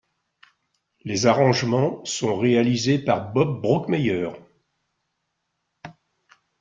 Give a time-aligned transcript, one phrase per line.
[1.05, 4.29] Les arrangements sont réalisés par Bob Brookmeyer.